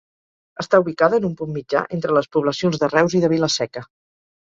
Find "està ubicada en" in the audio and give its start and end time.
0.63-1.27